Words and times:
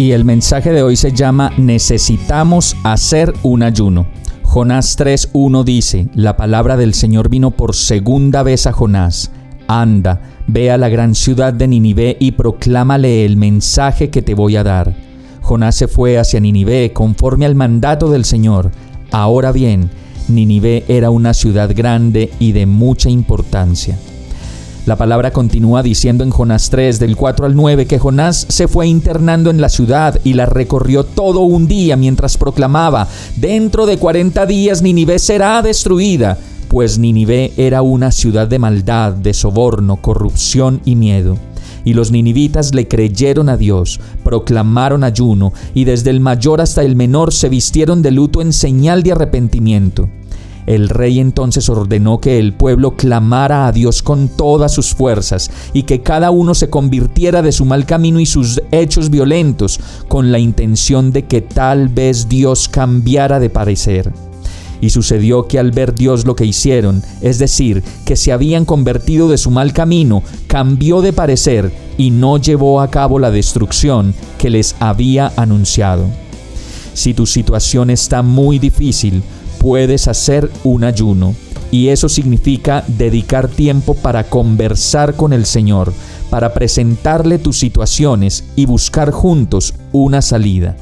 Y 0.00 0.12
el 0.12 0.24
mensaje 0.24 0.72
de 0.72 0.82
hoy 0.82 0.96
se 0.96 1.12
llama 1.12 1.52
Necesitamos 1.58 2.74
hacer 2.84 3.34
un 3.42 3.62
ayuno. 3.62 4.06
Jonás 4.42 4.98
3.1 4.98 5.62
dice, 5.62 6.08
la 6.14 6.38
palabra 6.38 6.78
del 6.78 6.94
Señor 6.94 7.28
vino 7.28 7.50
por 7.50 7.74
segunda 7.74 8.42
vez 8.42 8.66
a 8.66 8.72
Jonás. 8.72 9.30
Anda, 9.68 10.22
ve 10.46 10.70
a 10.70 10.78
la 10.78 10.88
gran 10.88 11.14
ciudad 11.14 11.52
de 11.52 11.68
Ninive 11.68 12.16
y 12.18 12.30
proclámale 12.30 13.26
el 13.26 13.36
mensaje 13.36 14.08
que 14.08 14.22
te 14.22 14.32
voy 14.32 14.56
a 14.56 14.64
dar. 14.64 14.96
Jonás 15.42 15.74
se 15.74 15.86
fue 15.86 16.16
hacia 16.16 16.40
Ninive 16.40 16.94
conforme 16.94 17.44
al 17.44 17.54
mandato 17.54 18.08
del 18.08 18.24
Señor. 18.24 18.70
Ahora 19.10 19.52
bien, 19.52 19.90
Ninive 20.28 20.82
era 20.88 21.10
una 21.10 21.34
ciudad 21.34 21.76
grande 21.76 22.30
y 22.38 22.52
de 22.52 22.64
mucha 22.64 23.10
importancia. 23.10 23.98
La 24.90 24.96
palabra 24.96 25.30
continúa 25.30 25.84
diciendo 25.84 26.24
en 26.24 26.30
Jonás 26.30 26.68
3 26.68 26.98
del 26.98 27.14
4 27.14 27.46
al 27.46 27.54
9 27.54 27.86
que 27.86 28.00
Jonás 28.00 28.44
se 28.48 28.66
fue 28.66 28.88
internando 28.88 29.48
en 29.48 29.60
la 29.60 29.68
ciudad 29.68 30.18
y 30.24 30.32
la 30.32 30.46
recorrió 30.46 31.04
todo 31.04 31.42
un 31.42 31.68
día 31.68 31.96
mientras 31.96 32.36
proclamaba, 32.36 33.06
dentro 33.36 33.86
de 33.86 33.98
40 33.98 34.46
días 34.46 34.82
Ninive 34.82 35.20
será 35.20 35.62
destruida, 35.62 36.38
pues 36.66 36.98
Ninive 36.98 37.52
era 37.56 37.82
una 37.82 38.10
ciudad 38.10 38.48
de 38.48 38.58
maldad, 38.58 39.12
de 39.12 39.32
soborno, 39.32 39.94
corrupción 40.02 40.80
y 40.84 40.96
miedo. 40.96 41.38
Y 41.84 41.94
los 41.94 42.10
ninivitas 42.10 42.74
le 42.74 42.88
creyeron 42.88 43.48
a 43.48 43.56
Dios, 43.56 44.00
proclamaron 44.24 45.04
ayuno, 45.04 45.52
y 45.72 45.84
desde 45.84 46.10
el 46.10 46.18
mayor 46.18 46.60
hasta 46.60 46.82
el 46.82 46.96
menor 46.96 47.32
se 47.32 47.48
vistieron 47.48 48.02
de 48.02 48.10
luto 48.10 48.42
en 48.42 48.52
señal 48.52 49.04
de 49.04 49.12
arrepentimiento. 49.12 50.10
El 50.66 50.88
rey 50.88 51.20
entonces 51.20 51.68
ordenó 51.68 52.20
que 52.20 52.38
el 52.38 52.52
pueblo 52.52 52.96
clamara 52.96 53.66
a 53.66 53.72
Dios 53.72 54.02
con 54.02 54.28
todas 54.28 54.72
sus 54.72 54.94
fuerzas 54.94 55.50
y 55.72 55.84
que 55.84 56.02
cada 56.02 56.30
uno 56.30 56.54
se 56.54 56.70
convirtiera 56.70 57.42
de 57.42 57.52
su 57.52 57.64
mal 57.64 57.86
camino 57.86 58.20
y 58.20 58.26
sus 58.26 58.60
hechos 58.70 59.10
violentos 59.10 59.80
con 60.08 60.32
la 60.32 60.38
intención 60.38 61.12
de 61.12 61.26
que 61.26 61.40
tal 61.40 61.88
vez 61.88 62.28
Dios 62.28 62.68
cambiara 62.68 63.40
de 63.40 63.50
parecer. 63.50 64.12
Y 64.82 64.90
sucedió 64.90 65.46
que 65.46 65.58
al 65.58 65.72
ver 65.72 65.94
Dios 65.94 66.24
lo 66.24 66.34
que 66.34 66.46
hicieron, 66.46 67.02
es 67.20 67.38
decir, 67.38 67.82
que 68.06 68.16
se 68.16 68.32
habían 68.32 68.64
convertido 68.64 69.28
de 69.28 69.36
su 69.36 69.50
mal 69.50 69.74
camino, 69.74 70.22
cambió 70.46 71.02
de 71.02 71.12
parecer 71.12 71.70
y 71.98 72.10
no 72.10 72.38
llevó 72.38 72.80
a 72.80 72.90
cabo 72.90 73.18
la 73.18 73.30
destrucción 73.30 74.14
que 74.38 74.48
les 74.48 74.74
había 74.80 75.32
anunciado. 75.36 76.06
Si 76.94 77.12
tu 77.12 77.26
situación 77.26 77.90
está 77.90 78.22
muy 78.22 78.58
difícil, 78.58 79.22
puedes 79.60 80.08
hacer 80.08 80.50
un 80.64 80.82
ayuno. 80.82 81.34
Y 81.70 81.88
eso 81.88 82.08
significa 82.08 82.82
dedicar 82.88 83.46
tiempo 83.46 83.94
para 83.94 84.24
conversar 84.24 85.14
con 85.14 85.32
el 85.32 85.46
Señor, 85.46 85.92
para 86.30 86.52
presentarle 86.52 87.38
tus 87.38 87.58
situaciones 87.58 88.44
y 88.56 88.66
buscar 88.66 89.12
juntos 89.12 89.74
una 89.92 90.20
salida. 90.20 90.76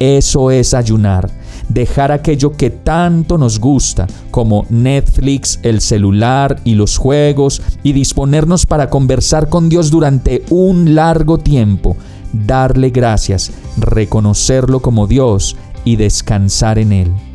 Eso 0.00 0.50
es 0.50 0.74
ayunar, 0.74 1.30
dejar 1.68 2.12
aquello 2.12 2.52
que 2.52 2.68
tanto 2.68 3.38
nos 3.38 3.58
gusta, 3.58 4.06
como 4.30 4.66
Netflix, 4.68 5.60
el 5.62 5.80
celular 5.80 6.60
y 6.64 6.74
los 6.74 6.98
juegos, 6.98 7.62
y 7.82 7.92
disponernos 7.92 8.66
para 8.66 8.90
conversar 8.90 9.48
con 9.48 9.70
Dios 9.70 9.90
durante 9.90 10.44
un 10.50 10.94
largo 10.94 11.38
tiempo, 11.38 11.96
darle 12.32 12.90
gracias, 12.90 13.52
reconocerlo 13.78 14.80
como 14.80 15.06
Dios 15.06 15.56
y 15.84 15.96
descansar 15.96 16.78
en 16.78 16.92
Él. 16.92 17.33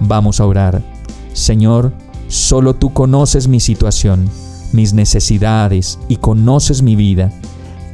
Vamos 0.00 0.40
a 0.40 0.46
orar. 0.46 0.82
Señor, 1.32 1.92
solo 2.28 2.74
tú 2.74 2.92
conoces 2.92 3.48
mi 3.48 3.60
situación, 3.60 4.28
mis 4.72 4.92
necesidades 4.92 5.98
y 6.08 6.16
conoces 6.16 6.82
mi 6.82 6.96
vida. 6.96 7.30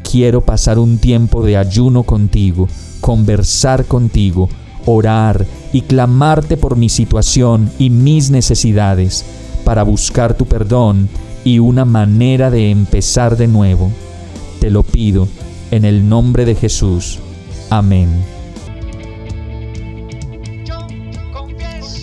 Quiero 0.09 0.41
pasar 0.41 0.79
un 0.79 0.99
tiempo 0.99 1.43
de 1.43 1.57
ayuno 1.57 2.05
contigo, 2.05 2.69
conversar 3.01 3.85
contigo, 3.87 4.49
orar 4.87 5.47
y 5.73 5.83
clamarte 5.83 6.57
por 6.57 6.77
mi 6.77 6.89
situación 6.89 7.71
y 7.79 7.91
mis 7.91 8.31
necesidades, 8.31 9.25
para 9.65 9.83
buscar 9.83 10.35
tu 10.35 10.47
perdón 10.47 11.09
y 11.45 11.59
una 11.59 11.85
manera 11.85 12.51
de 12.51 12.71
empezar 12.71 13.37
de 13.37 13.49
nuevo. 13.49 13.91
Te 14.61 14.71
lo 14.71 14.83
pido 14.83 15.29
en 15.71 15.85
el 15.85 16.09
nombre 16.09 16.45
de 16.45 16.55
Jesús. 16.55 17.19
Amén. 17.69 18.36